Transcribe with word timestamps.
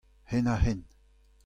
Henn-ha-henn. 0.31 0.81